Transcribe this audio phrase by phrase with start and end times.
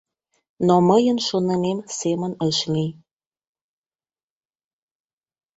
[0.67, 2.91] Но мыйын шонымем семын ыш лий.